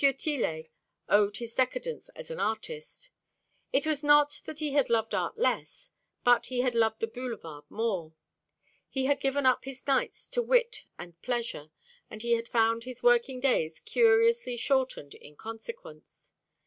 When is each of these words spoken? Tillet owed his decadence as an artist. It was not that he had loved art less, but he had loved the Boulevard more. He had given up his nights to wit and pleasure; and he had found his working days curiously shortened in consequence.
Tillet 0.17 0.67
owed 1.09 1.37
his 1.37 1.53
decadence 1.53 2.09
as 2.15 2.31
an 2.31 2.39
artist. 2.39 3.11
It 3.71 3.85
was 3.85 4.03
not 4.03 4.41
that 4.45 4.57
he 4.57 4.71
had 4.71 4.89
loved 4.89 5.13
art 5.13 5.37
less, 5.37 5.91
but 6.23 6.47
he 6.47 6.61
had 6.61 6.73
loved 6.73 7.01
the 7.01 7.05
Boulevard 7.07 7.65
more. 7.69 8.15
He 8.89 9.05
had 9.05 9.19
given 9.19 9.45
up 9.45 9.63
his 9.65 9.85
nights 9.85 10.27
to 10.29 10.41
wit 10.41 10.85
and 10.97 11.21
pleasure; 11.21 11.69
and 12.09 12.23
he 12.23 12.31
had 12.31 12.49
found 12.49 12.83
his 12.85 13.03
working 13.03 13.39
days 13.39 13.79
curiously 13.79 14.57
shortened 14.57 15.13
in 15.13 15.35
consequence. 15.35 16.33